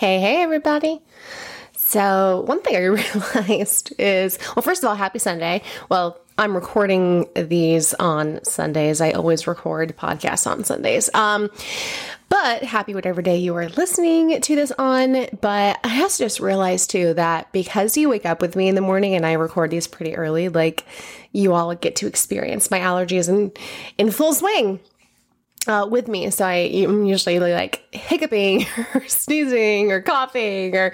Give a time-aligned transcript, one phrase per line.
[0.00, 1.02] Hey, hey, everybody.
[1.76, 2.84] So, one thing I
[3.44, 5.60] realized is well, first of all, happy Sunday.
[5.90, 9.02] Well, I'm recording these on Sundays.
[9.02, 11.10] I always record podcasts on Sundays.
[11.12, 11.50] Um,
[12.30, 15.26] but happy whatever day you are listening to this on.
[15.42, 19.14] But I just realized too that because you wake up with me in the morning
[19.14, 20.86] and I record these pretty early, like
[21.32, 23.52] you all get to experience my allergies in
[23.98, 24.80] in full swing
[25.66, 26.30] uh, with me.
[26.30, 30.92] So I am usually like hiccuping or sneezing or coughing or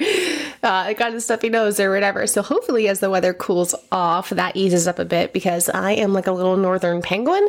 [0.63, 2.27] uh, got a stuffy nose or whatever.
[2.27, 6.13] So hopefully, as the weather cools off, that eases up a bit because I am
[6.13, 7.49] like a little northern penguin.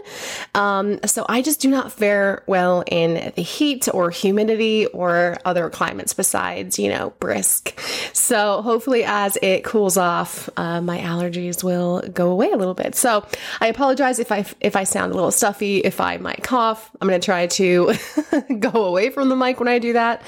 [0.53, 5.69] Um, so I just do not fare well in the heat or humidity or other
[5.69, 7.79] climates besides, you know, brisk.
[8.13, 12.95] So hopefully, as it cools off, uh, my allergies will go away a little bit.
[12.95, 13.25] So
[13.59, 16.91] I apologize if I if I sound a little stuffy, if I might cough.
[17.01, 17.93] I'm going to try to
[18.59, 20.21] go away from the mic when I do that.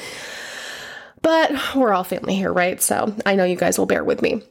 [1.21, 2.81] But we're all family here, right?
[2.81, 4.41] So I know you guys will bear with me.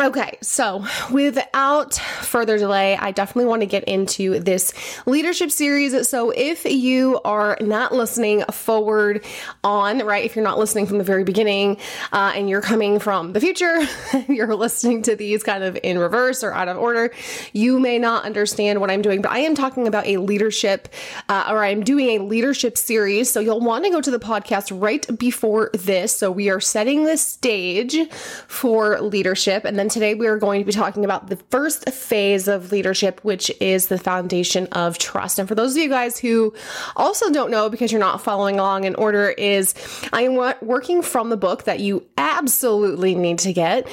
[0.00, 4.72] Okay, so without further delay, I definitely want to get into this
[5.04, 6.08] leadership series.
[6.08, 9.22] So, if you are not listening forward
[9.62, 11.76] on, right, if you're not listening from the very beginning
[12.10, 13.80] uh, and you're coming from the future,
[14.28, 17.12] you're listening to these kind of in reverse or out of order,
[17.52, 19.20] you may not understand what I'm doing.
[19.20, 20.88] But I am talking about a leadership,
[21.28, 23.30] uh, or I'm doing a leadership series.
[23.30, 26.16] So, you'll want to go to the podcast right before this.
[26.16, 29.66] So, we are setting the stage for leadership.
[29.66, 33.20] And then today we are going to be talking about the first phase of leadership,
[33.22, 35.38] which is the foundation of trust.
[35.38, 36.54] And for those of you guys who
[36.96, 39.74] also don't know because you're not following along in order, is
[40.12, 43.86] I am working from the book that you absolutely need to get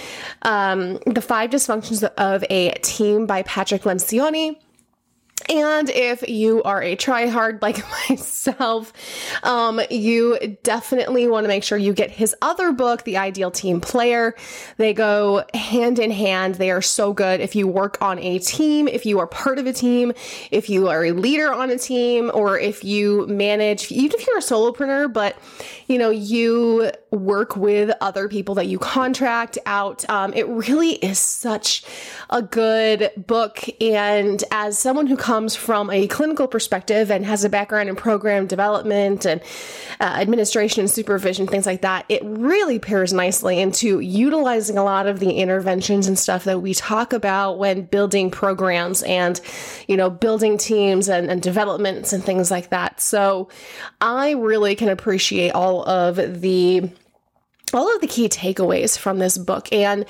[0.43, 4.57] um, The Five Dysfunctions of a Team by Patrick Lencioni.
[5.49, 8.93] And if you are a tryhard like myself,
[9.43, 13.81] um, you definitely want to make sure you get his other book, The Ideal Team
[13.81, 14.35] Player.
[14.77, 16.55] They go hand in hand.
[16.55, 17.41] They are so good.
[17.41, 20.13] If you work on a team, if you are part of a team,
[20.51, 24.37] if you are a leader on a team, or if you manage, even if you're
[24.37, 25.35] a solopreneur, but
[25.87, 30.07] you know, you work with other people that you contract out.
[30.09, 31.83] Um, it really is such
[32.29, 33.63] a good book.
[33.81, 38.47] And as someone who comes from a clinical perspective and has a background in program
[38.47, 39.41] development and
[39.99, 45.07] uh, administration and supervision, things like that, it really pairs nicely into utilizing a lot
[45.07, 49.39] of the interventions and stuff that we talk about when building programs and,
[49.87, 52.99] you know, building teams and, and developments and things like that.
[53.01, 53.49] So
[54.01, 56.89] I really can appreciate all of the
[57.71, 60.05] all of the key takeaways from this book and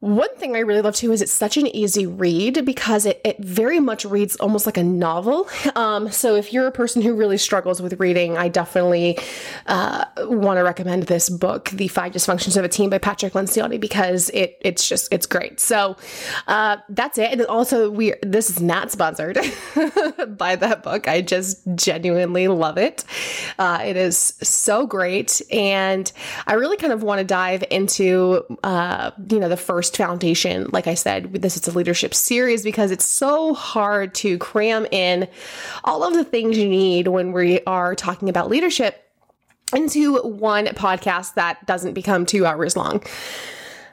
[0.00, 3.38] one thing I really love too is it's such an easy read because it, it
[3.38, 5.46] very much reads almost like a novel.
[5.76, 9.18] Um, so if you're a person who really struggles with reading, I definitely
[9.66, 13.78] uh, want to recommend this book, The Five Dysfunctions of a Team by Patrick Lencioni,
[13.78, 15.60] because it it's just it's great.
[15.60, 15.98] So
[16.48, 17.32] uh, that's it.
[17.32, 19.38] And also we this is not sponsored
[20.28, 21.08] by that book.
[21.08, 23.04] I just genuinely love it.
[23.58, 26.10] Uh, it is so great, and
[26.46, 30.68] I really kind of want to dive into uh, you know the first first foundation.
[30.72, 35.28] Like I said, this is a leadership series because it's so hard to cram in
[35.84, 39.04] all of the things you need when we are talking about leadership
[39.74, 43.02] into one podcast that doesn't become two hours long.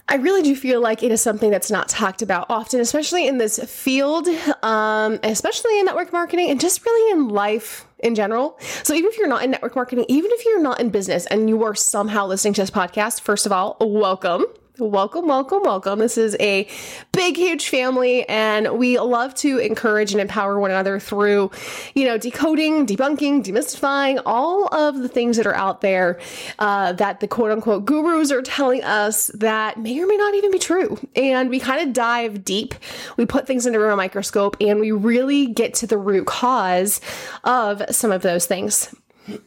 [0.09, 3.39] I really do feel like it is something that's not talked about often, especially in
[3.39, 4.27] this field,
[4.63, 8.57] um, especially in network marketing and just really in life in general.
[8.83, 11.49] So even if you're not in network marketing, even if you're not in business and
[11.49, 14.45] you are somehow listening to this podcast, first of all, welcome.
[14.79, 15.97] Welcome, welcome, welcome.
[15.97, 16.67] This is a
[17.11, 21.49] big, huge family, and we love to encourage and empower one another through,
[21.95, 26.19] you know, decoding, debunking, demystifying all of the things that are out there
[26.59, 30.51] uh, that the quote unquote gurus are telling us that may or may not even
[30.51, 30.99] be true.
[31.15, 32.75] And we kind of dive deep,
[33.17, 37.01] we put things under a microscope, and we really get to the root cause
[37.43, 38.93] of some of those things.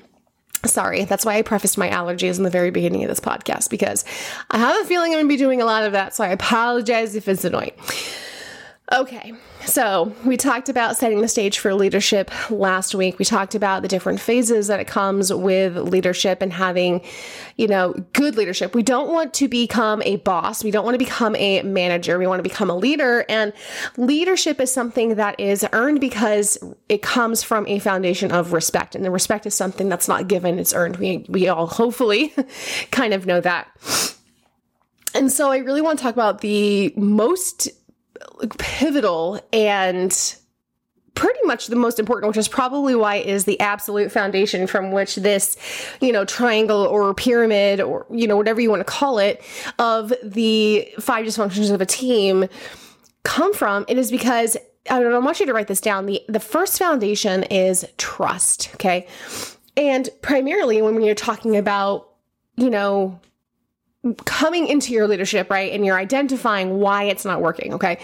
[0.65, 4.05] Sorry, that's why I prefaced my allergies in the very beginning of this podcast because
[4.49, 6.15] I have a feeling I'm going to be doing a lot of that.
[6.15, 7.73] So I apologize if it's annoying.
[8.91, 9.31] Okay,
[9.65, 13.17] so we talked about setting the stage for leadership last week.
[13.17, 17.01] We talked about the different phases that it comes with leadership and having,
[17.55, 18.75] you know, good leadership.
[18.75, 20.65] We don't want to become a boss.
[20.65, 22.19] We don't want to become a manager.
[22.19, 23.25] We want to become a leader.
[23.29, 23.53] And
[23.95, 26.57] leadership is something that is earned because
[26.89, 28.95] it comes from a foundation of respect.
[28.95, 30.97] And the respect is something that's not given, it's earned.
[30.97, 32.33] We, we all hopefully
[32.91, 33.69] kind of know that.
[35.15, 37.69] And so I really want to talk about the most
[38.57, 40.35] pivotal and
[41.15, 45.15] pretty much the most important, which is probably why is the absolute foundation from which
[45.17, 45.57] this,
[46.01, 49.41] you know, triangle or pyramid or, you know, whatever you want to call it
[49.79, 52.47] of the five dysfunctions of a team
[53.23, 53.85] come from.
[53.87, 54.57] It is because
[54.89, 56.07] I don't know, I want you to write this down.
[56.07, 58.71] The the first foundation is trust.
[58.75, 59.07] Okay.
[59.77, 62.09] And primarily when you're talking about,
[62.57, 63.19] you know,
[64.25, 65.71] coming into your leadership, right?
[65.71, 67.99] And you're identifying why it's not working, okay?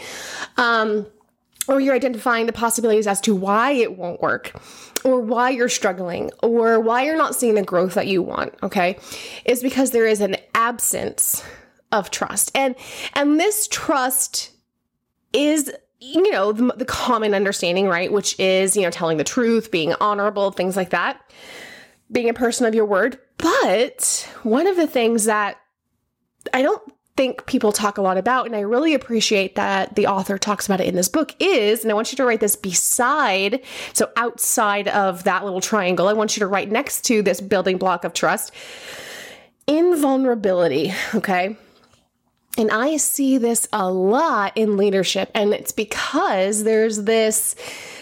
[0.58, 1.06] Um,
[1.70, 4.60] or you're identifying the possibilities as to why it won't work
[5.06, 8.98] or why you're struggling or why you're not seeing the growth that you want okay
[9.46, 11.44] is because there is an absence
[11.92, 12.76] of trust and
[13.14, 14.52] and this trust
[15.32, 19.72] is you know the, the common understanding right which is you know telling the truth
[19.72, 21.22] being honorable things like that
[22.12, 25.59] being a person of your word but one of the things that
[26.54, 26.82] i don't
[27.20, 30.80] think people talk a lot about, and I really appreciate that the author talks about
[30.80, 34.88] it in this book, is, and I want you to write this beside, so outside
[34.88, 38.14] of that little triangle, I want you to write next to this building block of
[38.14, 38.54] trust
[39.68, 41.58] invulnerability, okay?
[42.58, 47.58] And I see this a lot in leadership, and it's because there's this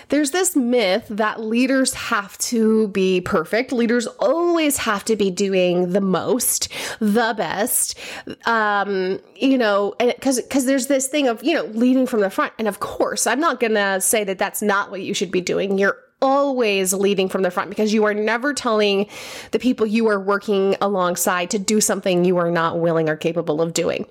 [0.10, 3.72] there's this myth that leaders have to be perfect.
[3.72, 6.70] Leaders always have to be doing the most,
[7.00, 7.98] the best.
[8.46, 12.54] Um, you know, because because there's this thing of you know leading from the front,
[12.58, 15.78] and of course, I'm not gonna say that that's not what you should be doing.
[15.78, 19.08] You're always leading from the front because you are never telling
[19.52, 23.62] the people you are working alongside to do something you are not willing or capable
[23.62, 24.06] of doing.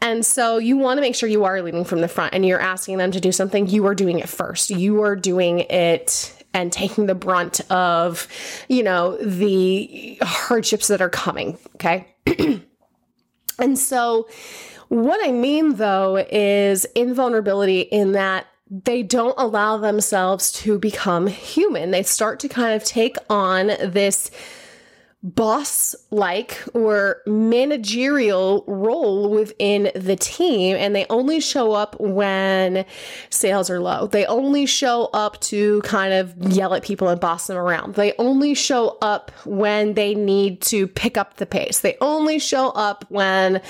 [0.00, 2.60] And so you want to make sure you are leading from the front and you're
[2.60, 4.70] asking them to do something, you are doing it first.
[4.70, 8.26] You are doing it and taking the brunt of,
[8.68, 11.58] you know, the hardships that are coming.
[11.76, 12.14] Okay.
[13.58, 14.28] and so,
[14.88, 21.90] what I mean though is invulnerability in that they don't allow themselves to become human.
[21.90, 24.30] They start to kind of take on this
[25.22, 32.86] boss like or managerial role within the team and they only show up when
[33.28, 34.06] sales are low.
[34.06, 37.96] They only show up to kind of yell at people and boss them around.
[37.96, 41.80] They only show up when they need to pick up the pace.
[41.80, 43.60] They only show up when,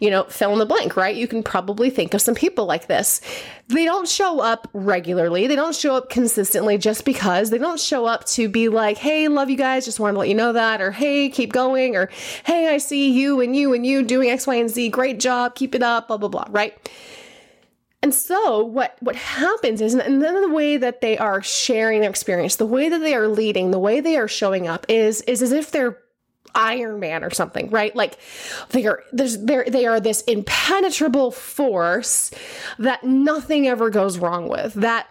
[0.00, 1.14] you know, fill in the blank, right?
[1.14, 3.20] You can probably think of some people like this.
[3.68, 5.46] They don't show up regularly.
[5.46, 7.50] They don't show up consistently just because.
[7.50, 10.28] They don't show up to be like, hey, love you guys, just wanted to let
[10.28, 12.10] you know that, or hey, keep going, or
[12.44, 14.88] hey, I see you and you and you doing X, Y, and Z.
[14.90, 16.76] Great job, keep it up, blah, blah, blah, right?
[18.02, 22.10] And so what what happens is and then the way that they are sharing their
[22.10, 25.40] experience, the way that they are leading, the way they are showing up is is
[25.40, 25.98] as if they're
[26.54, 27.94] Iron Man or something, right?
[27.96, 28.18] Like
[28.70, 32.30] they are there's they they are this impenetrable force
[32.78, 34.74] that nothing ever goes wrong with.
[34.74, 35.08] That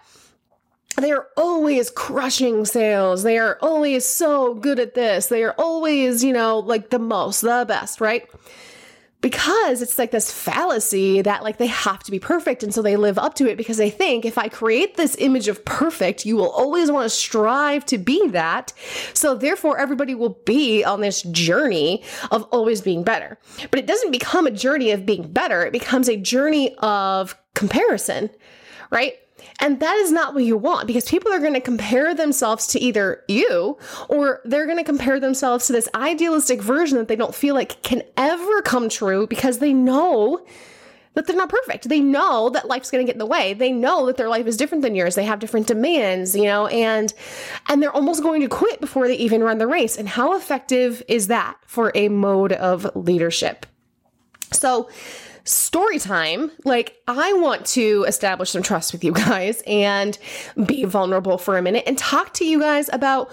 [0.97, 3.23] they are always crushing sales.
[3.23, 5.27] They are always so good at this.
[5.27, 8.29] They are always, you know, like the most, the best, right?
[9.23, 12.97] because it's like this fallacy that like they have to be perfect and so they
[12.97, 16.35] live up to it because they think if i create this image of perfect you
[16.35, 18.73] will always want to strive to be that
[19.13, 23.39] so therefore everybody will be on this journey of always being better
[23.71, 28.29] but it doesn't become a journey of being better it becomes a journey of comparison
[28.91, 29.13] right
[29.59, 32.79] and that is not what you want because people are going to compare themselves to
[32.79, 33.77] either you
[34.09, 37.81] or they're going to compare themselves to this idealistic version that they don't feel like
[37.83, 40.45] can ever come true because they know
[41.13, 41.89] that they're not perfect.
[41.89, 43.53] They know that life's going to get in the way.
[43.53, 45.15] They know that their life is different than yours.
[45.15, 47.13] They have different demands, you know, and
[47.69, 49.97] and they're almost going to quit before they even run the race.
[49.97, 53.65] And how effective is that for a mode of leadership?
[54.51, 54.89] So,
[55.43, 56.51] story time.
[56.63, 60.17] Like, I want to establish some trust with you guys and
[60.65, 63.31] be vulnerable for a minute and talk to you guys about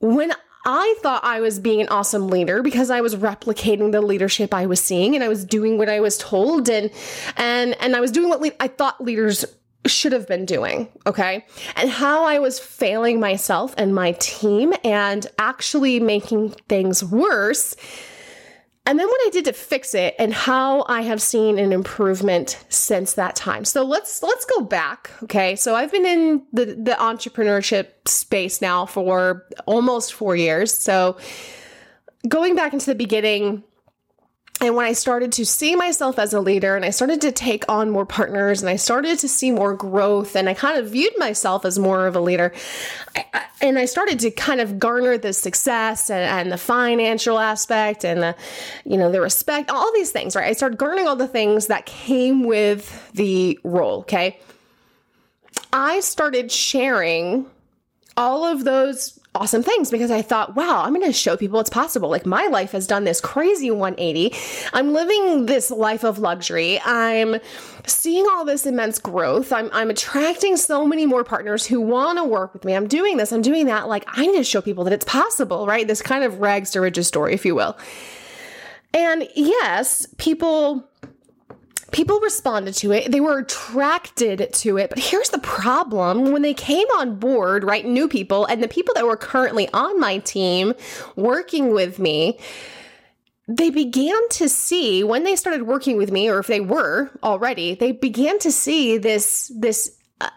[0.00, 0.32] when
[0.68, 4.66] I thought I was being an awesome leader because I was replicating the leadership I
[4.66, 6.90] was seeing and I was doing what I was told and
[7.36, 9.44] and and I was doing what le- I thought leaders
[9.86, 11.46] should have been doing, okay?
[11.76, 17.76] And how I was failing myself and my team and actually making things worse
[18.86, 22.64] and then what I did to fix it and how I have seen an improvement
[22.68, 23.64] since that time.
[23.64, 25.10] So let's let's go back.
[25.24, 25.56] Okay.
[25.56, 30.72] So I've been in the, the entrepreneurship space now for almost four years.
[30.72, 31.16] So
[32.28, 33.64] going back into the beginning,
[34.60, 37.70] and when I started to see myself as a leader and I started to take
[37.70, 41.12] on more partners and I started to see more growth and I kind of viewed
[41.18, 42.54] myself as more of a leader,
[43.60, 48.22] and I started to kind of garner the success and, and, the financial aspect and
[48.22, 48.36] the,
[48.84, 50.46] you know, the respect, all these things, right?
[50.46, 54.38] I started garnering all the things that came with the role, okay?
[55.72, 57.46] I started sharing
[58.16, 61.70] all of those awesome things because I thought, wow, I'm going to show people it's
[61.70, 62.08] possible.
[62.08, 64.34] Like my life has done this crazy 180.
[64.72, 66.80] I'm living this life of luxury.
[66.84, 67.36] I'm
[67.86, 69.52] seeing all this immense growth.
[69.52, 72.74] I'm, I'm attracting so many more partners who want to work with me.
[72.74, 73.88] I'm doing this, I'm doing that.
[73.88, 75.86] Like I need to show people that it's possible, right?
[75.86, 77.76] This kind of rags to riches story, if you will.
[78.94, 80.88] And yes, people
[81.96, 83.10] people responded to it.
[83.10, 84.90] They were attracted to it.
[84.90, 87.86] But here's the problem when they came on board, right?
[87.86, 90.74] New people and the people that were currently on my team
[91.16, 92.38] working with me,
[93.48, 97.74] they began to see when they started working with me, or if they were already,
[97.74, 100.28] they began to see this, this, uh,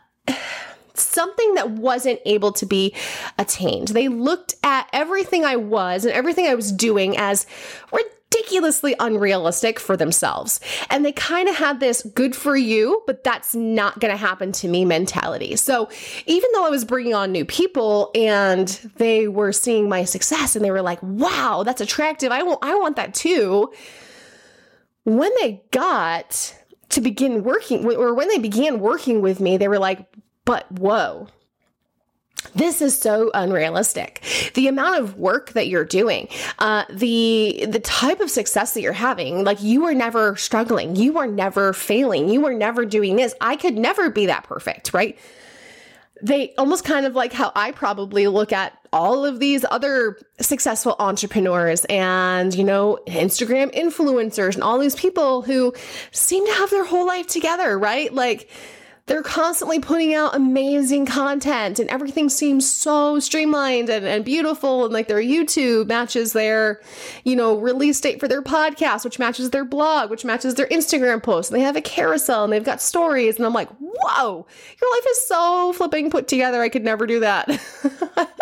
[0.94, 2.96] something that wasn't able to be
[3.38, 3.90] attained.
[3.90, 7.46] They looked at everything I was and everything I was doing as
[8.32, 10.60] ridiculously unrealistic for themselves.
[10.90, 14.52] And they kind of had this good for you, but that's not going to happen
[14.54, 15.56] to me mentality.
[15.56, 15.90] So
[16.26, 18.68] even though I was bringing on new people and
[18.98, 22.32] they were seeing my success and they were like, wow, that's attractive.
[22.32, 23.72] I want, I want that too.
[25.06, 26.56] When they got
[26.90, 30.08] to begin working, or when they began working with me, they were like,
[30.46, 31.28] but whoa,
[32.56, 34.24] this is so unrealistic.
[34.56, 36.28] The amount of work that you're doing
[36.60, 40.96] uh, the the type of success that you're having like you are never struggling.
[40.96, 42.30] You are never failing.
[42.30, 43.34] You are never doing this.
[43.42, 45.18] I could never be that perfect right?
[46.22, 50.98] They almost kind of like how i probably look at all of these other successful
[51.00, 55.74] entrepreneurs and you know instagram influencers and all these people who
[56.12, 58.14] seem to have their whole life together right?
[58.14, 58.50] Like
[59.10, 64.94] they're constantly putting out amazing content and everything seems so streamlined and, and beautiful and
[64.94, 66.80] like their youtube matches their
[67.24, 71.22] you know release date for their podcast which matches their blog which matches their instagram
[71.22, 74.46] post and they have a carousel and they've got stories and i'm like whoa!
[74.82, 77.50] Your life is so flipping put together i could never do that.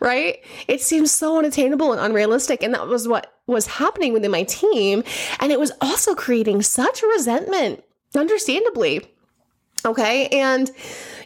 [0.00, 0.38] Right?
[0.66, 5.04] It seems so unattainable and unrealistic and that was what was happening within my team
[5.38, 9.06] and it was also creating such resentment understandably
[9.84, 10.26] Okay.
[10.28, 10.70] And,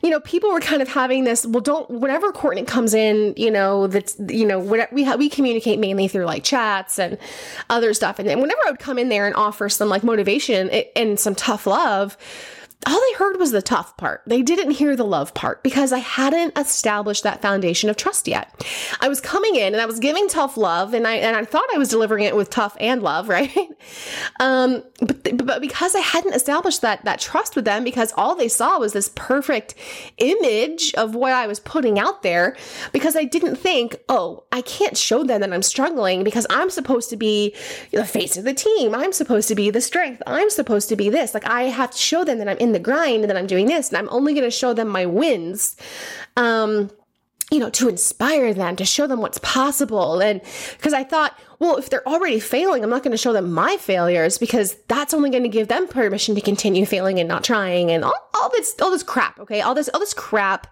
[0.02, 3.50] you know, people were kind of having this, well, don't, whenever Courtney comes in, you
[3.50, 7.16] know, that's, you know, we, ha- we communicate mainly through like chats and
[7.71, 8.19] other stuff.
[8.19, 11.35] And then whenever I would come in there and offer some like motivation and some
[11.35, 12.19] tough love,
[12.87, 14.22] all they heard was the tough part.
[14.26, 18.64] They didn't hear the love part because I hadn't established that foundation of trust yet.
[19.02, 21.66] I was coming in and I was giving tough love and I and I thought
[21.75, 23.68] I was delivering it with tough and love, right?
[24.40, 28.49] Um, but but because I hadn't established that that trust with them because all they
[28.49, 29.75] saw was this perfect
[30.16, 32.56] image of what I was putting out there
[32.92, 37.10] because I didn't think, "Oh, I can't show them that I'm struggling because I'm supposed
[37.10, 37.54] to be
[37.90, 38.94] the face of the team.
[38.94, 40.22] I'm supposed to be the strength.
[40.26, 41.34] I'm supposed to be this.
[41.34, 43.66] Like I have to show them that I'm in the grind and that I'm doing
[43.66, 45.76] this and I'm only going to show them my wins.
[46.36, 46.90] Um,
[47.50, 50.20] you know, to inspire them, to show them what's possible.
[50.20, 50.40] And
[50.76, 53.76] because I thought, well, if they're already failing, I'm not going to show them my
[53.76, 57.90] failures because that's only going to give them permission to continue failing and not trying
[57.90, 59.38] and all, all this, all this crap.
[59.40, 59.60] Okay.
[59.60, 60.68] All this, all this crap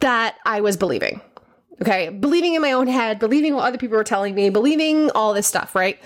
[0.00, 1.22] that I was believing.
[1.80, 2.10] Okay.
[2.10, 5.46] Believing in my own head, believing what other people were telling me, believing all this
[5.46, 5.98] stuff, right?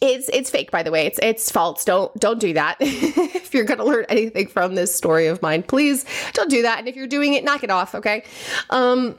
[0.00, 1.06] It's it's fake, by the way.
[1.06, 1.84] It's it's false.
[1.84, 2.76] Don't don't do that.
[2.80, 6.78] if you're gonna learn anything from this story of mine, please don't do that.
[6.78, 7.94] And if you're doing it, knock it off.
[7.94, 8.24] Okay.
[8.70, 9.18] Um,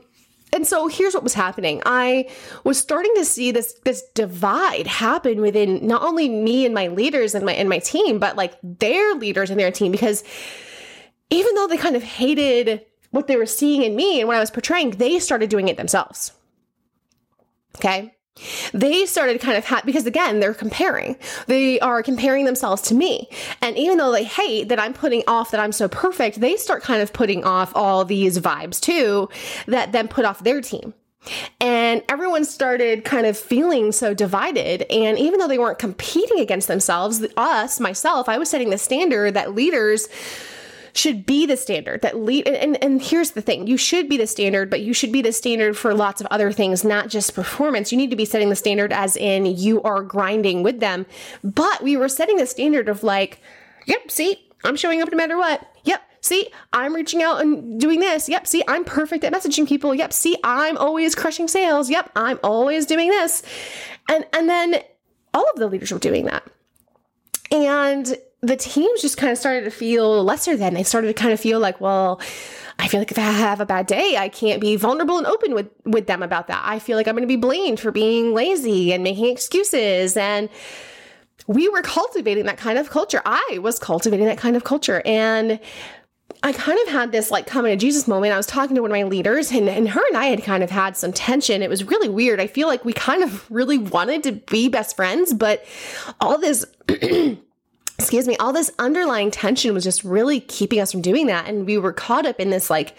[0.53, 1.81] and so here's what was happening.
[1.85, 2.29] I
[2.63, 7.35] was starting to see this this divide happen within not only me and my leaders
[7.35, 10.23] and my and my team, but like their leaders and their team because
[11.29, 14.39] even though they kind of hated what they were seeing in me and what I
[14.39, 16.31] was portraying, they started doing it themselves.
[17.77, 18.13] Okay?
[18.73, 21.17] They started kind of ha- because again, they're comparing.
[21.47, 23.29] They are comparing themselves to me.
[23.61, 26.81] And even though they hate that I'm putting off that I'm so perfect, they start
[26.81, 29.29] kind of putting off all these vibes too
[29.67, 30.93] that then put off their team.
[31.59, 34.83] And everyone started kind of feeling so divided.
[34.91, 39.35] And even though they weren't competing against themselves, us, myself, I was setting the standard
[39.35, 40.07] that leaders
[40.93, 43.67] should be the standard that lead and, and here's the thing.
[43.67, 46.51] You should be the standard but you should be the standard for lots of other
[46.51, 47.91] things not just performance.
[47.91, 51.05] You need to be setting the standard as in you are grinding with them.
[51.43, 53.41] But we were setting the standard of like
[53.85, 55.67] yep see i'm showing up no matter what.
[55.83, 58.29] Yep see i'm reaching out and doing this.
[58.29, 59.95] Yep see i'm perfect at messaging people.
[59.95, 61.89] Yep see i'm always crushing sales.
[61.89, 63.43] Yep i'm always doing this.
[64.09, 64.81] And and then
[65.33, 66.43] all of the leaders were doing that.
[67.51, 70.73] And the teams just kind of started to feel lesser than.
[70.73, 72.19] They started to kind of feel like, well,
[72.79, 75.53] I feel like if I have a bad day, I can't be vulnerable and open
[75.53, 76.61] with, with them about that.
[76.65, 80.17] I feel like I'm going to be blamed for being lazy and making excuses.
[80.17, 80.49] And
[81.45, 83.21] we were cultivating that kind of culture.
[83.25, 85.03] I was cultivating that kind of culture.
[85.05, 85.59] And
[86.41, 88.33] I kind of had this like coming to Jesus moment.
[88.33, 90.63] I was talking to one of my leaders, and, and her and I had kind
[90.63, 91.61] of had some tension.
[91.61, 92.39] It was really weird.
[92.39, 95.63] I feel like we kind of really wanted to be best friends, but
[96.19, 96.65] all this.
[98.01, 101.47] excuse me, all this underlying tension was just really keeping us from doing that.
[101.47, 102.97] And we were caught up in this like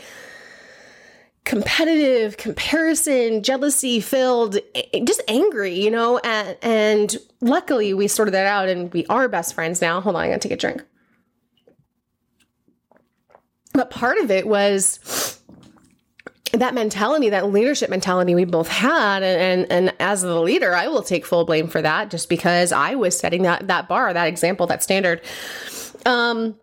[1.44, 4.58] competitive comparison, jealousy filled,
[5.04, 9.54] just angry, you know, and, and luckily we sorted that out and we are best
[9.54, 10.00] friends now.
[10.00, 10.82] Hold on, I gotta take a drink.
[13.72, 15.40] But part of it was
[16.52, 19.22] that mentality, that leadership mentality we both had.
[19.22, 22.72] And, and, and as the leader, I will take full blame for that just because
[22.72, 25.22] I was setting that, that bar, that example, that standard.
[26.04, 26.56] Um,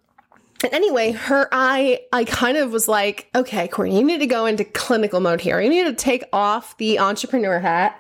[0.64, 4.46] and anyway, her I I kind of was like, okay, Courtney, you need to go
[4.46, 5.62] into clinical mode here.
[5.62, 8.00] You need to take off the entrepreneur hat.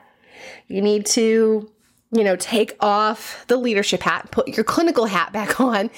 [0.68, 1.72] You need to
[2.12, 5.92] you know take off the leadership hat put your clinical hat back on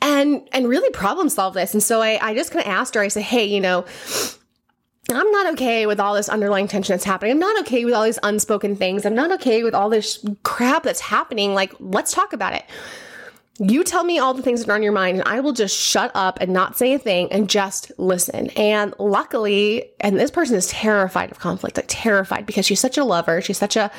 [0.00, 3.02] and and really problem solve this and so i i just kind of asked her
[3.02, 3.84] i said hey you know
[5.16, 7.32] I'm not okay with all this underlying tension that's happening.
[7.32, 9.04] I'm not okay with all these unspoken things.
[9.04, 11.54] I'm not okay with all this crap that's happening.
[11.54, 12.64] Like, let's talk about it.
[13.58, 15.76] You tell me all the things that are on your mind, and I will just
[15.76, 18.48] shut up and not say a thing and just listen.
[18.50, 23.04] And luckily, and this person is terrified of conflict, like terrified because she's such a
[23.04, 23.40] lover.
[23.42, 23.90] She's such a,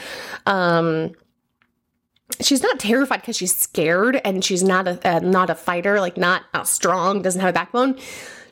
[0.48, 1.12] um,
[2.42, 6.18] she's not terrified because she's scared and she's not a uh, not a fighter, like
[6.18, 7.98] not, not strong, doesn't have a backbone.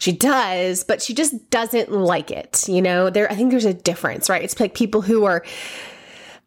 [0.01, 2.67] She does, but she just doesn't like it.
[2.67, 4.41] You know, there I think there's a difference, right?
[4.41, 5.45] It's like people who are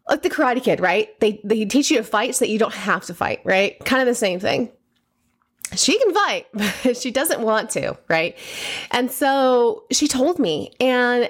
[0.09, 1.17] like the Karate Kid, right?
[1.21, 3.79] They they teach you to fight so that you don't have to fight, right?
[3.85, 4.73] Kind of the same thing.
[5.73, 6.47] She can fight,
[6.83, 8.37] but she doesn't want to, right?
[8.91, 11.29] And so she told me, and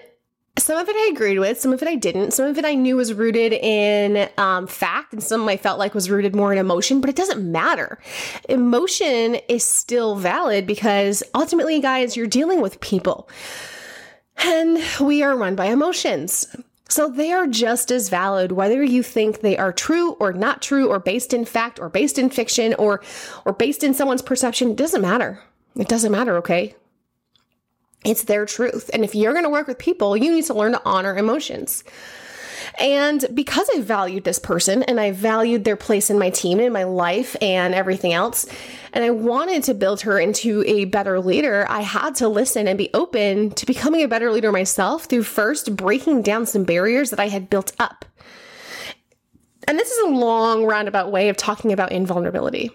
[0.57, 2.31] some of it I agreed with, some of it I didn't.
[2.31, 5.93] Some of it I knew was rooted in um, fact, and some I felt like
[5.93, 7.99] was rooted more in emotion, but it doesn't matter.
[8.47, 13.29] Emotion is still valid because ultimately, guys, you're dealing with people.
[14.37, 16.47] And we are run by emotions.
[16.87, 20.87] So they are just as valid whether you think they are true or not true
[20.87, 23.01] or based in fact or based in fiction or
[23.43, 25.41] or based in someone's perception, it doesn't matter.
[25.75, 26.75] It doesn't matter, okay?
[28.05, 28.89] It's their truth.
[28.93, 31.83] And if you're going to work with people, you need to learn to honor emotions.
[32.79, 36.73] And because I valued this person and I valued their place in my team and
[36.73, 38.45] my life and everything else,
[38.93, 42.77] and I wanted to build her into a better leader, I had to listen and
[42.77, 47.19] be open to becoming a better leader myself through first breaking down some barriers that
[47.19, 48.05] I had built up.
[49.67, 52.71] And this is a long roundabout way of talking about invulnerability.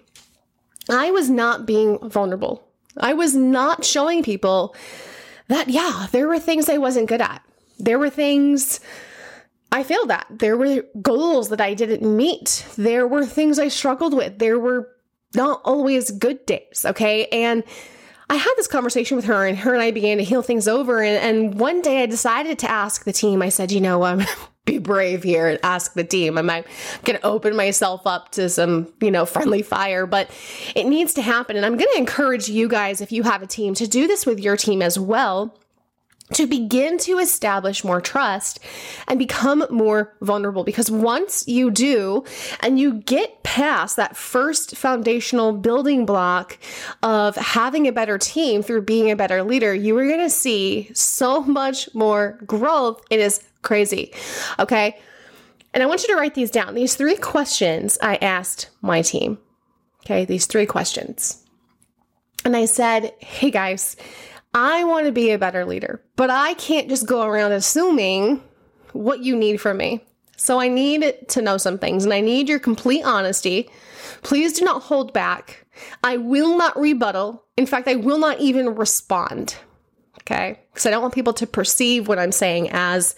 [0.89, 2.67] I was not being vulnerable.
[2.97, 4.75] I was not showing people
[5.51, 7.41] that, yeah, there were things I wasn't good at.
[7.79, 8.79] There were things
[9.71, 10.27] I failed at.
[10.29, 12.65] There were goals that I didn't meet.
[12.77, 14.39] There were things I struggled with.
[14.39, 14.89] There were
[15.35, 16.85] not always good days.
[16.85, 17.27] Okay.
[17.27, 17.63] And
[18.29, 21.01] I had this conversation with her, and her and I began to heal things over.
[21.01, 24.21] And, and one day I decided to ask the team, I said, you know, I'm
[24.21, 24.27] um,
[24.65, 26.37] be brave here and ask the team.
[26.37, 26.63] Am I
[27.03, 30.05] going to open myself up to some, you know, friendly fire?
[30.05, 30.29] But
[30.75, 31.57] it needs to happen.
[31.57, 34.25] And I'm going to encourage you guys, if you have a team, to do this
[34.25, 35.57] with your team as well
[36.33, 38.59] to begin to establish more trust
[39.07, 40.63] and become more vulnerable.
[40.63, 42.23] Because once you do,
[42.61, 46.57] and you get past that first foundational building block
[47.03, 50.89] of having a better team through being a better leader, you are going to see
[50.93, 53.03] so much more growth.
[53.09, 54.13] It is crazy.
[54.59, 54.97] Okay.
[55.73, 56.75] And I want you to write these down.
[56.75, 59.37] These three questions I asked my team.
[60.05, 60.25] Okay.
[60.25, 61.45] These three questions.
[62.43, 63.95] And I said, hey guys,
[64.53, 68.43] I want to be a better leader, but I can't just go around assuming
[68.93, 70.03] what you need from me.
[70.35, 73.69] So I need to know some things and I need your complete honesty.
[74.23, 75.65] Please do not hold back.
[76.03, 77.43] I will not rebuttal.
[77.57, 79.55] In fact, I will not even respond.
[80.21, 80.59] Okay.
[80.71, 83.15] Because I don't want people to perceive what I'm saying as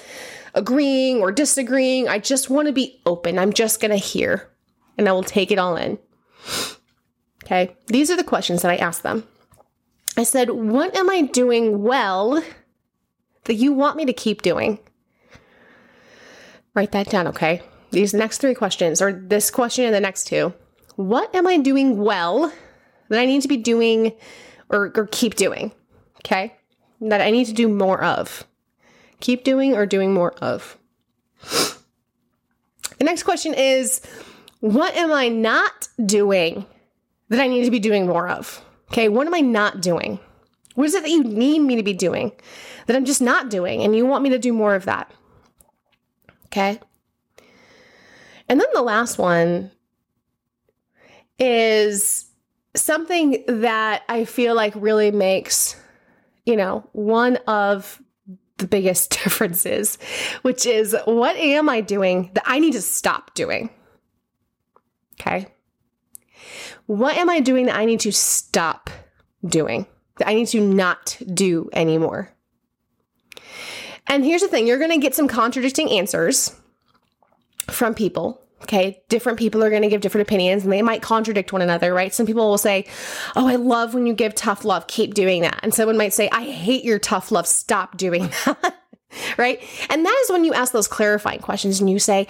[0.53, 2.07] agreeing or disagreeing.
[2.07, 3.39] I just want to be open.
[3.39, 4.49] I'm just going to hear
[4.97, 5.97] and I will take it all in.
[7.45, 7.75] Okay.
[7.87, 9.27] These are the questions that I ask them.
[10.15, 12.43] I said, What am I doing well
[13.45, 14.79] that you want me to keep doing?
[16.75, 17.61] Write that down, okay?
[17.91, 20.53] These next three questions, or this question and the next two.
[20.95, 22.51] What am I doing well
[23.09, 24.13] that I need to be doing
[24.69, 25.71] or, or keep doing?
[26.19, 26.55] Okay?
[27.01, 28.45] That I need to do more of.
[29.19, 30.77] Keep doing or doing more of.
[32.99, 34.01] The next question is
[34.59, 36.65] What am I not doing
[37.29, 38.63] that I need to be doing more of?
[38.93, 40.19] Okay, what am I not doing?
[40.75, 42.31] What is it that you need me to be doing
[42.87, 45.11] that I'm just not doing and you want me to do more of that?
[46.47, 46.79] Okay.
[48.47, 49.71] And then the last one
[51.39, 52.29] is
[52.75, 55.75] something that I feel like really makes
[56.45, 58.01] you know, one of
[58.57, 59.97] the biggest differences,
[60.41, 63.69] which is what am I doing that I need to stop doing?
[65.19, 65.47] Okay.
[66.85, 68.89] What am I doing that I need to stop
[69.45, 69.85] doing?
[70.17, 72.31] That I need to not do anymore?
[74.07, 76.55] And here's the thing you're going to get some contradicting answers
[77.69, 78.41] from people.
[78.63, 79.03] Okay.
[79.09, 82.13] Different people are going to give different opinions and they might contradict one another, right?
[82.13, 82.85] Some people will say,
[83.35, 84.87] Oh, I love when you give tough love.
[84.87, 85.59] Keep doing that.
[85.63, 87.45] And someone might say, I hate your tough love.
[87.45, 88.82] Stop doing that.
[89.37, 89.61] right?
[89.89, 92.27] And that is when you ask those clarifying questions and you say,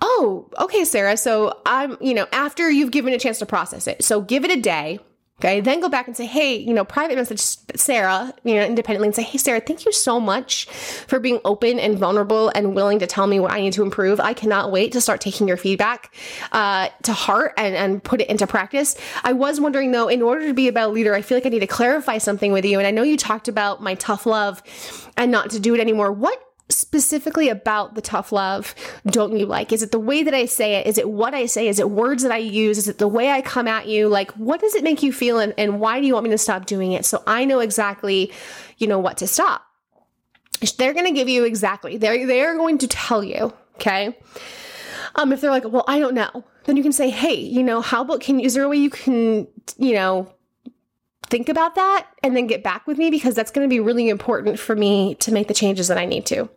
[0.00, 1.16] Oh, okay, Sarah.
[1.16, 4.04] So I'm, you know, after you've given a chance to process it.
[4.04, 5.00] So give it a day
[5.40, 5.60] Okay.
[5.60, 7.40] Then go back and say, hey, you know, private message
[7.74, 11.80] Sarah, you know, independently and say, hey, Sarah, thank you so much for being open
[11.80, 14.20] and vulnerable and willing to tell me what I need to improve.
[14.20, 16.14] I cannot wait to start taking your feedback
[16.52, 18.96] uh, to heart and, and put it into practice.
[19.24, 21.48] I was wondering though, in order to be a better leader, I feel like I
[21.48, 22.78] need to clarify something with you.
[22.78, 24.62] And I know you talked about my tough love
[25.16, 26.12] and not to do it anymore.
[26.12, 28.74] What specifically about the tough love
[29.06, 29.72] don't you like?
[29.72, 30.86] Is it the way that I say it?
[30.86, 31.68] Is it what I say?
[31.68, 32.78] Is it words that I use?
[32.78, 34.08] Is it the way I come at you?
[34.08, 35.38] Like, what does it make you feel?
[35.38, 37.04] And, and why do you want me to stop doing it?
[37.04, 38.32] So I know exactly,
[38.78, 39.62] you know, what to stop.
[40.78, 43.52] They're going to give you exactly, they're, they're going to tell you.
[43.74, 44.16] Okay.
[45.16, 47.82] Um, if they're like, well, I don't know, then you can say, hey, you know,
[47.82, 49.46] how about can, is there a way you can,
[49.76, 50.32] you know,
[51.34, 54.08] think about that and then get back with me because that's going to be really
[54.08, 56.48] important for me to make the changes that I need to.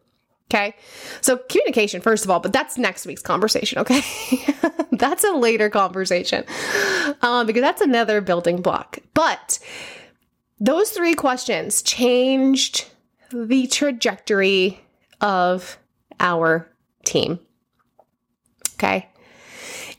[0.52, 0.76] Okay.
[1.20, 3.80] So communication, first of all, but that's next week's conversation.
[3.80, 4.02] Okay.
[4.92, 6.46] that's a later conversation
[7.24, 9.00] um, because that's another building block.
[9.16, 9.58] But
[10.60, 12.86] those three questions changed
[13.32, 14.80] the trajectory
[15.22, 15.80] of
[16.20, 16.70] our
[17.04, 17.40] team.
[18.76, 19.10] Okay.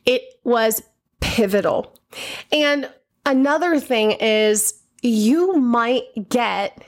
[0.06, 0.84] It was
[1.18, 1.98] pivotal.
[2.52, 2.88] And
[3.26, 6.82] Another thing is you might get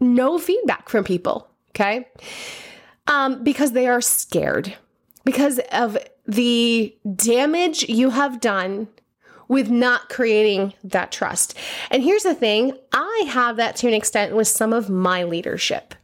[0.00, 2.08] no feedback from people, okay?
[3.06, 4.76] Um, because they are scared
[5.24, 8.88] because of the damage you have done
[9.48, 11.56] with not creating that trust.
[11.90, 15.94] And here's the thing I have that to an extent with some of my leadership.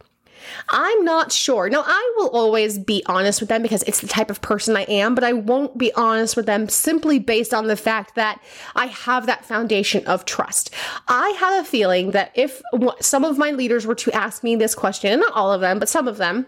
[0.68, 1.68] I'm not sure.
[1.68, 4.82] Now, I will always be honest with them because it's the type of person I
[4.82, 8.42] am, but I won't be honest with them simply based on the fact that
[8.74, 10.70] I have that foundation of trust.
[11.08, 12.62] I have a feeling that if
[13.00, 15.88] some of my leaders were to ask me this question, not all of them, but
[15.88, 16.46] some of them,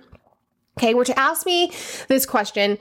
[0.79, 1.73] okay, were to ask me
[2.09, 2.79] this question,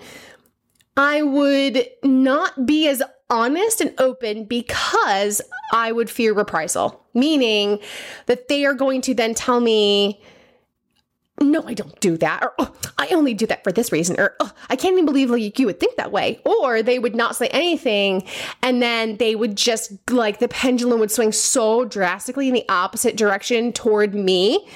[0.97, 7.79] I would not be as honest and open because I would fear reprisal, meaning
[8.25, 10.21] that they are going to then tell me,
[11.41, 12.43] no, I don't do that.
[12.43, 14.19] Or, oh, I only do that for this reason.
[14.19, 16.39] Or, oh, I can't even believe like you would think that way.
[16.45, 18.23] Or they would not say anything.
[18.61, 23.15] And then they would just like the pendulum would swing so drastically in the opposite
[23.15, 24.67] direction toward me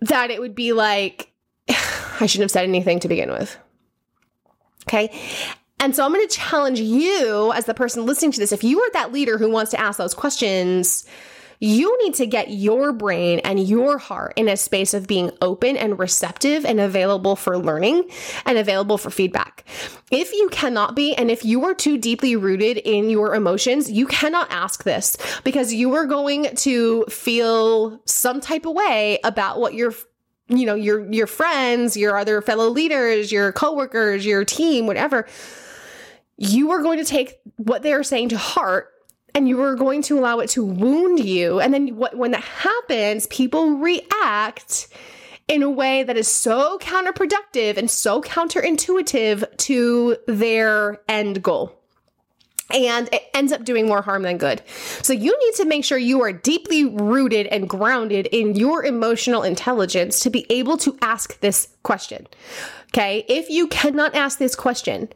[0.00, 1.32] that it would be like,
[1.68, 3.56] I shouldn't have said anything to begin with.
[4.84, 5.18] Okay.
[5.80, 8.52] And so I'm going to challenge you as the person listening to this.
[8.52, 11.06] If you are that leader who wants to ask those questions,
[11.60, 15.76] you need to get your brain and your heart in a space of being open
[15.76, 18.08] and receptive and available for learning
[18.44, 19.64] and available for feedback.
[20.10, 24.06] If you cannot be, and if you are too deeply rooted in your emotions, you
[24.06, 29.74] cannot ask this because you are going to feel some type of way about what
[29.74, 29.94] your
[30.48, 35.26] you know your your friends your other fellow leaders your coworkers your team whatever
[36.36, 38.92] you are going to take what they are saying to heart
[39.36, 41.60] and you are going to allow it to wound you.
[41.60, 44.88] And then what, when that happens, people react
[45.46, 51.78] in a way that is so counterproductive and so counterintuitive to their end goal.
[52.72, 54.62] And it ends up doing more harm than good.
[55.02, 59.42] So you need to make sure you are deeply rooted and grounded in your emotional
[59.42, 62.26] intelligence to be able to ask this question.
[62.88, 63.26] Okay.
[63.28, 65.10] If you cannot ask this question,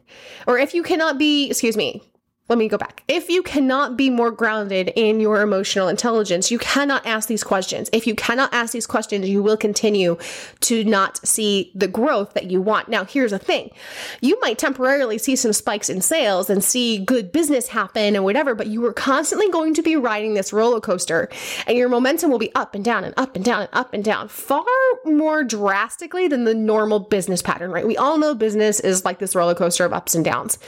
[0.45, 2.03] or if you cannot be, excuse me,
[2.51, 3.01] let me go back.
[3.07, 7.89] If you cannot be more grounded in your emotional intelligence, you cannot ask these questions.
[7.93, 10.17] If you cannot ask these questions, you will continue
[10.59, 12.89] to not see the growth that you want.
[12.89, 13.71] Now, here's the thing
[14.19, 18.53] you might temporarily see some spikes in sales and see good business happen and whatever,
[18.53, 21.29] but you are constantly going to be riding this roller coaster
[21.67, 24.03] and your momentum will be up and down and up and down and up and
[24.03, 24.65] down far
[25.05, 27.87] more drastically than the normal business pattern, right?
[27.87, 30.59] We all know business is like this roller coaster of ups and downs.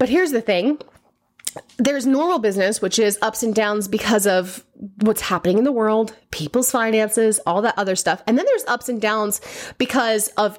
[0.00, 0.78] But here's the thing
[1.76, 4.64] there's normal business, which is ups and downs because of
[5.00, 8.22] what's happening in the world, people's finances, all that other stuff.
[8.26, 9.40] And then there's ups and downs
[9.76, 10.58] because of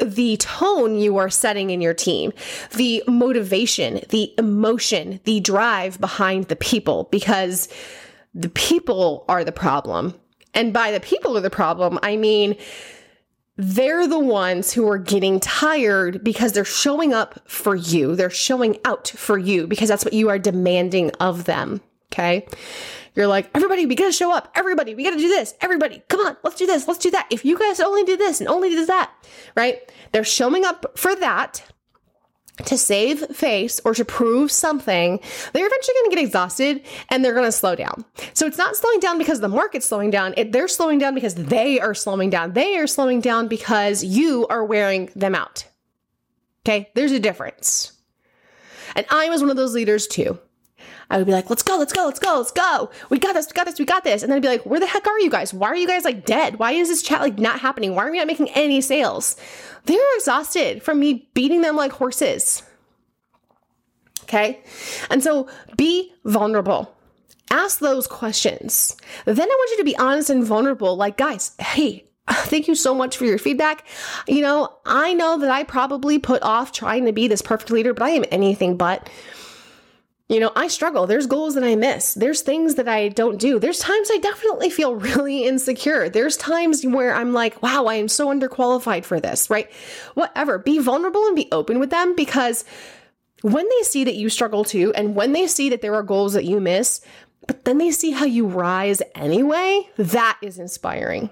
[0.00, 2.32] the tone you are setting in your team,
[2.76, 7.68] the motivation, the emotion, the drive behind the people, because
[8.32, 10.14] the people are the problem.
[10.54, 12.56] And by the people are the problem, I mean
[13.58, 18.14] they're the ones who are getting tired because they're showing up for you.
[18.14, 21.80] They're showing out for you because that's what you are demanding of them.
[22.12, 22.46] Okay.
[23.16, 24.52] You're like, everybody, we gotta show up.
[24.54, 25.54] Everybody, we gotta do this.
[25.60, 26.86] Everybody, come on, let's do this.
[26.86, 27.26] Let's do that.
[27.30, 29.10] If you guys only do this and only do that,
[29.56, 29.90] right?
[30.12, 31.64] They're showing up for that
[32.64, 35.20] to save face or to prove something,
[35.52, 38.04] they're eventually going to get exhausted and they're going to slow down.
[38.34, 40.34] So it's not slowing down because the market's slowing down.
[40.36, 42.52] It, they're slowing down because they are slowing down.
[42.52, 45.66] They are slowing down because you are wearing them out.
[46.66, 46.90] Okay.
[46.94, 47.92] There's a difference.
[48.94, 50.38] And I was one of those leaders too.
[51.10, 52.90] I would be like, let's go, let's go, let's go, let's go.
[53.08, 54.22] We got this, we got this, we got this.
[54.22, 55.54] And then I'd be like, where the heck are you guys?
[55.54, 56.58] Why are you guys like dead?
[56.58, 57.94] Why is this chat like not happening?
[57.94, 59.36] Why are we not making any sales?
[59.86, 62.62] They're exhausted from me beating them like horses.
[64.24, 64.60] Okay.
[65.08, 66.94] And so be vulnerable.
[67.50, 68.94] Ask those questions.
[69.24, 70.94] Then I want you to be honest and vulnerable.
[70.96, 73.86] Like, guys, hey, thank you so much for your feedback.
[74.26, 77.94] You know, I know that I probably put off trying to be this perfect leader,
[77.94, 79.08] but I am anything but.
[80.28, 81.06] You know, I struggle.
[81.06, 82.12] There's goals that I miss.
[82.12, 83.58] There's things that I don't do.
[83.58, 86.08] There's times I definitely feel really insecure.
[86.08, 89.70] There's times where I'm like, wow, I am so underqualified for this, right?
[90.14, 90.58] Whatever.
[90.58, 92.64] Be vulnerable and be open with them because
[93.40, 96.34] when they see that you struggle too, and when they see that there are goals
[96.34, 97.00] that you miss,
[97.46, 101.30] but then they see how you rise anyway, that is inspiring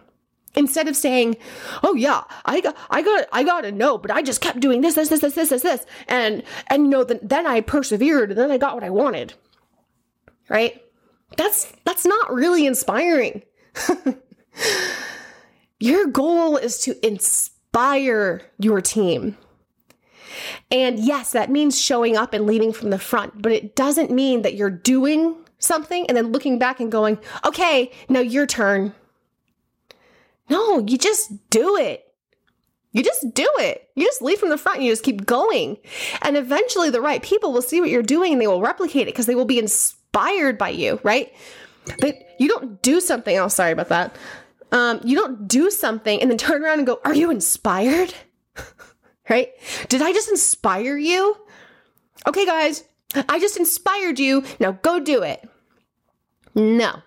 [0.57, 1.37] instead of saying,
[1.83, 4.81] "Oh yeah, I got, I got, I got to know," but I just kept doing
[4.81, 8.31] this, this, this, this, this, this, this, and and you know, then then I persevered,
[8.31, 9.35] and then I got what I wanted.
[10.49, 10.83] Right?
[11.37, 13.42] That's that's not really inspiring.
[15.81, 19.37] your goal is to inspire your team.
[20.71, 24.42] And yes, that means showing up and leading from the front, but it doesn't mean
[24.42, 28.95] that you're doing something and then looking back and going, okay, now your turn
[30.49, 32.03] no, you just do it.
[32.93, 33.91] You just do it.
[33.95, 35.77] You just lead from the front and you just keep going.
[36.23, 39.13] And eventually the right people will see what you're doing and they will replicate it
[39.13, 41.31] because they will be inspired by you, right?
[42.01, 43.37] But you don't do something.
[43.39, 44.17] Oh, sorry about that.
[44.73, 48.15] Um, you don't do something and then turn around and go, Are you inspired?
[49.29, 49.51] right?
[49.89, 51.37] Did I just inspire you?
[52.27, 52.83] Okay, guys,
[53.29, 54.43] I just inspired you.
[54.59, 55.47] Now go do it.
[56.55, 57.03] No.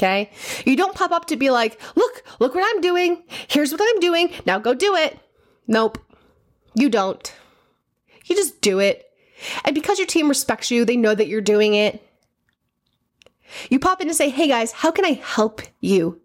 [0.00, 0.30] Okay.
[0.64, 3.22] You don't pop up to be like, look, look what I'm doing.
[3.48, 4.32] Here's what I'm doing.
[4.46, 5.18] Now go do it.
[5.66, 5.98] Nope.
[6.74, 7.30] You don't.
[8.24, 9.10] You just do it.
[9.62, 12.02] And because your team respects you, they know that you're doing it.
[13.68, 16.22] You pop in to say, hey guys, how can I help you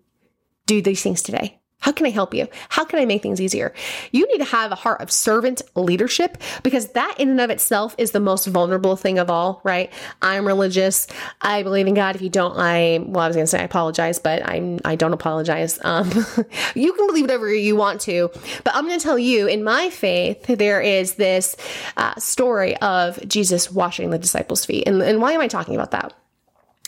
[0.68, 1.60] do these things today?
[1.86, 2.48] How can I help you?
[2.70, 3.72] How can I make things easier?
[4.12, 7.94] You need to have a heart of servant leadership because that in and of itself
[8.00, 9.94] is the most vulnerable thing of all, right?
[10.20, 11.06] I'm religious.
[11.42, 12.16] I believe in God.
[12.16, 14.96] If you don't, I, well, I was going to say I apologize, but I'm, I
[14.96, 15.78] don't apologize.
[15.84, 16.10] Um,
[16.74, 18.32] you can believe whatever you want to,
[18.64, 21.56] but I'm going to tell you in my faith, there is this
[21.98, 24.88] uh, story of Jesus washing the disciples' feet.
[24.88, 26.14] And, and why am I talking about that?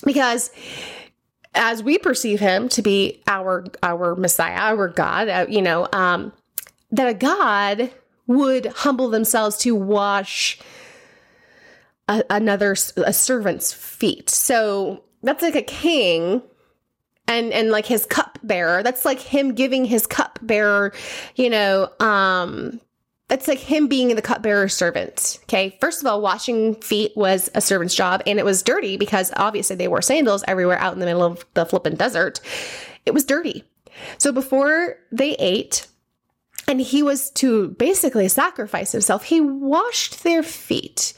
[0.04, 0.50] Because
[1.58, 6.32] as we perceive him to be our our Messiah, our God, uh, you know, um,
[6.92, 7.92] that a God
[8.28, 10.60] would humble themselves to wash
[12.08, 14.30] a, another a servant's feet.
[14.30, 16.42] So that's like a king
[17.28, 20.94] and and like his cup bearer that's like him giving his cup bearer
[21.36, 22.80] you know um
[23.28, 25.40] that's like him being the cupbearer servant.
[25.44, 25.78] Okay.
[25.82, 29.76] First of all, washing feet was a servant's job and it was dirty because obviously
[29.76, 32.40] they wore sandals everywhere out in the middle of the flippin' desert.
[33.06, 33.64] It was dirty.
[34.18, 35.88] So before they ate,
[36.68, 41.14] and he was to basically sacrifice himself, he washed their feet.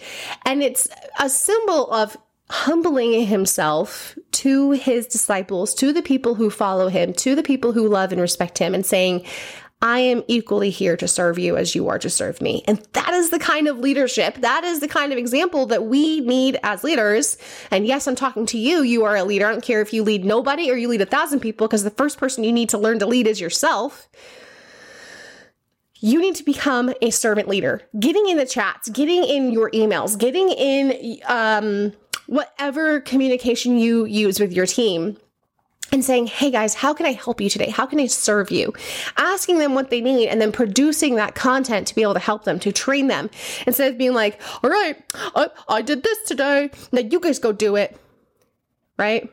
[0.46, 0.88] And it's
[1.20, 2.16] a symbol of
[2.52, 7.88] humbling himself to his disciples, to the people who follow him, to the people who
[7.88, 9.26] love and respect him, and saying,
[9.82, 12.64] I am equally here to serve you as you are to serve me.
[12.68, 16.20] And that is the kind of leadership, that is the kind of example that we
[16.20, 17.38] need as leaders.
[17.72, 18.82] And yes, I'm talking to you.
[18.82, 19.48] You are a leader.
[19.48, 21.92] I don't care if you lead nobody or you lead a thousand people, because the
[21.92, 24.10] first person you need to learn to lead is yourself.
[26.02, 30.18] You need to become a servant leader, getting in the chats, getting in your emails,
[30.18, 31.94] getting in um,
[32.28, 35.18] whatever communication you use with your team
[35.92, 37.70] and saying, Hey guys, how can I help you today?
[37.70, 38.74] How can I serve you?
[39.18, 42.44] Asking them what they need and then producing that content to be able to help
[42.44, 43.30] them, to train them
[43.66, 46.70] instead of being like, All right, I, I did this today.
[46.92, 48.00] Now you guys go do it.
[48.98, 49.32] Right?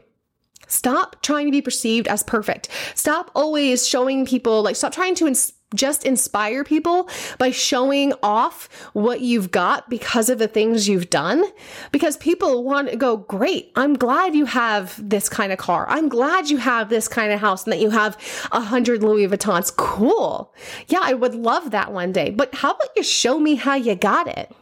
[0.68, 2.68] Stop trying to be perceived as perfect.
[2.94, 5.26] Stop always showing people, like, stop trying to
[5.74, 11.44] just inspire people by showing off what you've got because of the things you've done.
[11.90, 15.86] Because people want to go, great, I'm glad you have this kind of car.
[15.88, 18.16] I'm glad you have this kind of house and that you have
[18.52, 19.74] a hundred Louis Vuittons.
[19.76, 20.54] Cool.
[20.86, 22.30] Yeah, I would love that one day.
[22.30, 24.52] But how about you show me how you got it?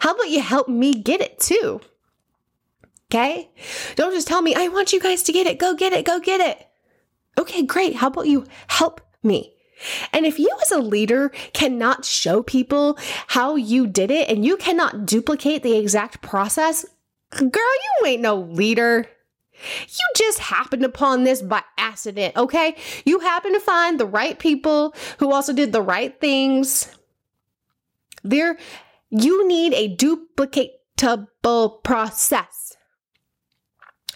[0.00, 1.80] How about you help me get it too?
[3.10, 3.50] Okay?
[3.94, 5.58] Don't just tell me, I want you guys to get it.
[5.58, 6.04] Go get it.
[6.04, 6.66] Go get it.
[7.38, 7.96] Okay, great.
[7.96, 9.55] How about you help me?
[10.12, 14.56] And if you as a leader cannot show people how you did it and you
[14.56, 16.86] cannot duplicate the exact process,
[17.30, 19.06] girl, you ain't no leader.
[19.88, 22.76] You just happened upon this by accident, okay?
[23.04, 26.94] You happen to find the right people who also did the right things.
[28.22, 28.58] There,
[29.10, 32.76] you need a duplicatable process.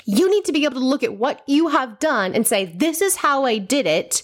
[0.05, 3.01] You need to be able to look at what you have done and say, this
[3.01, 4.23] is how I did it.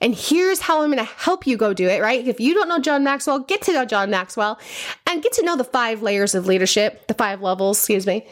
[0.00, 2.26] And here's how I'm going to help you go do it, right?
[2.26, 4.58] If you don't know John Maxwell, get to know John Maxwell
[5.06, 8.26] and get to know the five layers of leadership, the five levels, excuse me.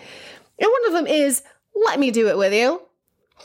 [0.58, 1.42] And one of them is,
[1.74, 2.80] let me do it with you.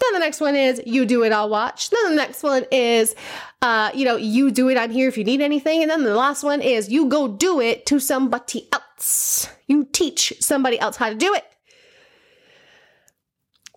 [0.02, 1.90] Then the next one is, you do it, I'll watch.
[1.90, 3.14] Then the next one is,
[3.62, 5.82] uh, you know, you do it, I'm here if you need anything.
[5.82, 9.50] And then the last one is, you go do it to somebody else.
[9.68, 11.46] You teach somebody else how to do it.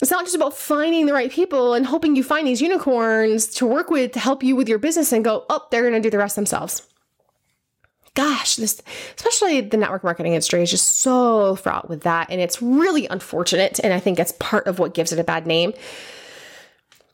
[0.02, 3.66] It's not just about finding the right people and hoping you find these unicorns to
[3.66, 6.10] work with to help you with your business and go, oh, they're going to do
[6.10, 6.86] the rest themselves.
[8.14, 8.82] Gosh, this,
[9.16, 12.28] especially the network marketing industry is just so fraught with that.
[12.30, 13.78] And it's really unfortunate.
[13.82, 15.72] And I think it's part of what gives it a bad name.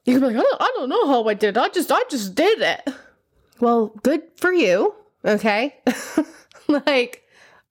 [0.05, 1.57] You can be like, I don't, I don't know how I did.
[1.57, 2.89] I just, I just did it.
[3.61, 4.95] Well, good for you.
[5.25, 5.77] Okay.
[6.69, 7.23] like,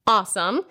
[0.07, 0.61] awesome.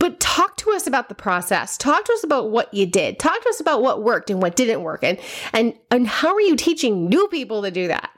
[0.00, 1.76] But talk to us about the process.
[1.76, 3.18] Talk to us about what you did.
[3.18, 5.04] Talk to us about what worked and what didn't work.
[5.04, 5.18] And,
[5.52, 8.10] and, and how are you teaching new people to do that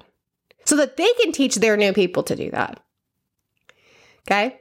[0.65, 2.81] so that they can teach their new people to do that?
[4.27, 4.61] Okay.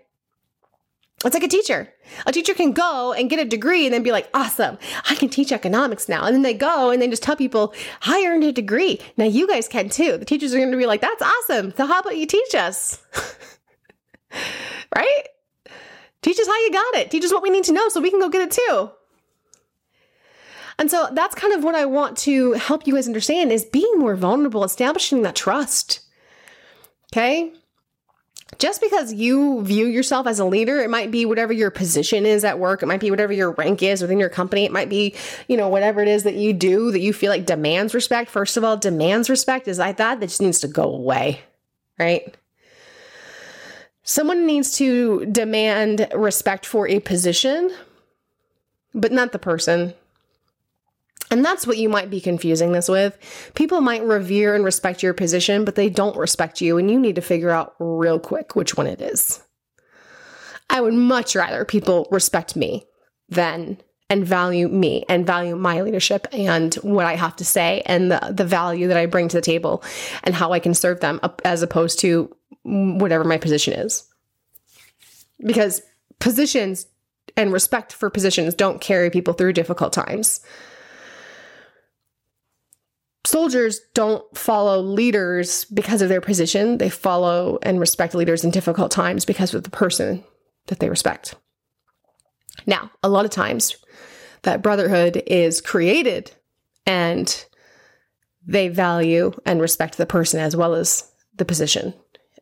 [1.24, 1.94] It's like a teacher.
[2.26, 5.30] A teacher can go and get a degree and then be like, awesome, I can
[5.30, 6.26] teach economics now.
[6.26, 9.00] And then they go and they just tell people, I earned a degree.
[9.18, 10.18] Now you guys can too.
[10.18, 11.72] The teachers are going to be like, that's awesome.
[11.78, 12.98] So how about you teach us?
[14.96, 15.24] right?
[16.22, 17.12] Teach us how you got it.
[17.12, 18.92] Teach us what we need to know so we can go get it too.
[20.78, 23.94] And so that's kind of what I want to help you guys understand is being
[23.98, 26.00] more vulnerable, establishing that trust.
[27.14, 27.54] Okay?
[28.60, 32.44] Just because you view yourself as a leader, it might be whatever your position is
[32.44, 35.16] at work, it might be whatever your rank is within your company, it might be,
[35.48, 38.30] you know, whatever it is that you do that you feel like demands respect.
[38.30, 41.42] First of all, demands respect is like that that just needs to go away,
[41.98, 42.36] right?
[44.12, 47.74] Someone needs to demand respect for a position,
[48.94, 49.94] but not the person.
[51.32, 53.18] And that's what you might be confusing this with.
[53.56, 57.16] People might revere and respect your position, but they don't respect you, and you need
[57.16, 59.42] to figure out real quick which one it is.
[60.70, 62.84] I would much rather people respect me
[63.30, 63.78] than
[64.12, 68.34] and value me and value my leadership and what I have to say and the,
[68.36, 69.82] the value that I bring to the table
[70.26, 72.30] and how I can serve them as opposed to
[72.64, 74.04] whatever my position is.
[75.40, 75.82] Because
[76.20, 76.88] positions
[77.38, 80.42] and respect for positions don't carry people through difficult times.
[83.26, 86.80] Soldiers don't follow leaders because of their position.
[86.80, 90.26] They follow and respect leaders in difficult times because of the person
[90.68, 91.36] that they respect.
[92.66, 93.78] Now, a lot of times
[94.44, 96.32] that brotherhood is created
[96.86, 97.46] and
[98.46, 101.94] they value and respect the person as well as the position.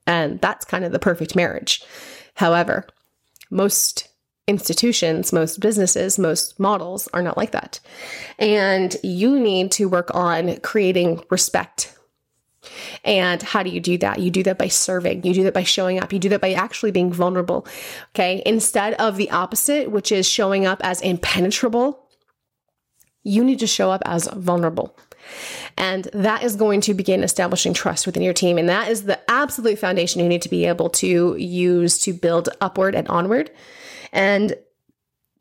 [0.07, 1.83] And that's kind of the perfect marriage.
[2.35, 2.87] However,
[3.51, 4.07] most
[4.47, 7.79] institutions, most businesses, most models are not like that.
[8.39, 11.95] And you need to work on creating respect.
[13.03, 14.19] And how do you do that?
[14.19, 15.23] You do that by serving.
[15.23, 16.11] You do that by showing up.
[16.11, 17.65] You do that by actually being vulnerable.
[18.15, 18.41] Okay.
[18.45, 22.05] Instead of the opposite, which is showing up as impenetrable,
[23.23, 24.97] you need to show up as vulnerable.
[25.77, 28.57] And that is going to begin establishing trust within your team.
[28.57, 32.49] And that is the absolute foundation you need to be able to use to build
[32.59, 33.51] upward and onward.
[34.11, 34.55] And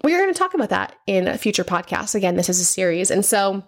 [0.04, 2.14] we are going to talk about that in a future podcast.
[2.14, 3.10] Again, this is a series.
[3.10, 3.64] And so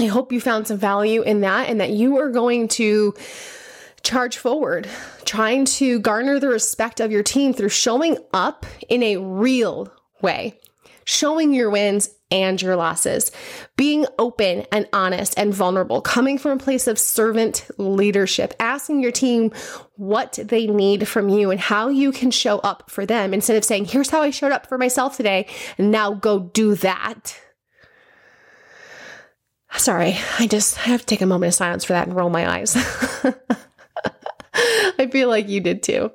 [0.00, 3.14] I hope you found some value in that and that you are going to
[4.02, 4.88] charge forward,
[5.24, 9.92] trying to garner the respect of your team through showing up in a real
[10.22, 10.58] way,
[11.04, 13.30] showing your wins and your losses,
[13.76, 19.12] being open and honest and vulnerable, coming from a place of servant leadership, asking your
[19.12, 19.52] team
[19.96, 23.64] what they need from you and how you can show up for them instead of
[23.64, 25.46] saying, here's how I showed up for myself today,
[25.76, 27.38] and now go do that.
[29.76, 32.58] Sorry, I just have to take a moment of silence for that and roll my
[32.58, 32.76] eyes.
[34.54, 36.12] I feel like you did too.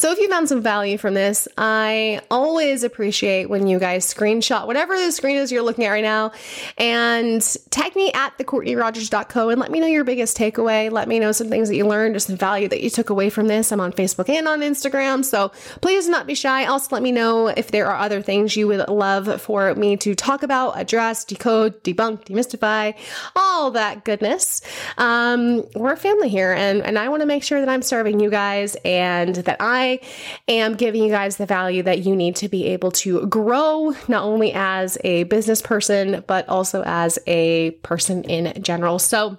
[0.00, 4.66] So, if you found some value from this, I always appreciate when you guys screenshot
[4.66, 6.32] whatever the screen is you're looking at right now
[6.78, 10.90] and tag me at thecourtneyrogers.co and let me know your biggest takeaway.
[10.90, 13.28] Let me know some things that you learned or some value that you took away
[13.28, 13.72] from this.
[13.72, 15.22] I'm on Facebook and on Instagram.
[15.22, 16.64] So, please not be shy.
[16.64, 20.14] Also, let me know if there are other things you would love for me to
[20.14, 22.96] talk about, address, decode, debunk, demystify,
[23.36, 24.62] all that goodness.
[24.96, 28.18] Um, we're a family here, and, and I want to make sure that I'm serving
[28.18, 29.60] you guys and that
[29.90, 33.94] I am giving you guys the value that you need to be able to grow,
[34.08, 38.98] not only as a business person, but also as a person in general.
[38.98, 39.38] So,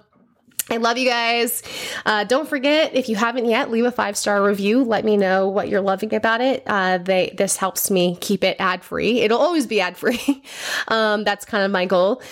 [0.70, 1.62] I love you guys.
[2.06, 4.84] Uh, don't forget, if you haven't yet, leave a five star review.
[4.84, 6.62] Let me know what you're loving about it.
[6.66, 9.20] Uh, they this helps me keep it ad free.
[9.20, 10.42] It'll always be ad free.
[10.88, 12.22] um, that's kind of my goal.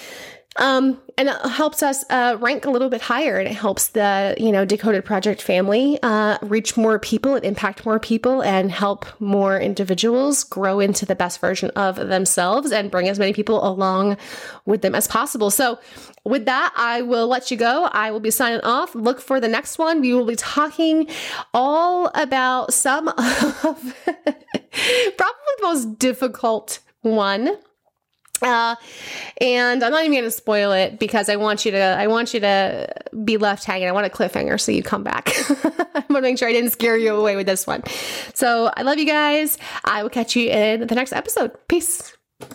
[0.60, 4.34] Um, and it helps us uh, rank a little bit higher and it helps the
[4.38, 9.06] you know decoded project family uh, reach more people and impact more people and help
[9.20, 14.18] more individuals grow into the best version of themselves and bring as many people along
[14.66, 15.50] with them as possible.
[15.50, 15.78] So
[16.24, 17.88] with that i will let you go.
[17.92, 18.94] I will be signing off.
[18.94, 20.02] Look for the next one.
[20.02, 21.08] We will be talking
[21.54, 23.16] all about some of
[24.04, 27.56] probably the most difficult one
[28.42, 28.76] uh,
[29.40, 32.34] and I'm not even going to spoil it because I want you to, I want
[32.34, 32.92] you to
[33.24, 33.88] be left hanging.
[33.88, 35.30] I want a cliffhanger so you come back.
[35.94, 37.82] I want to make sure I didn't scare you away with this one.
[38.34, 39.58] So I love you guys.
[39.84, 41.52] I will catch you in the next episode.
[41.68, 42.16] Peace.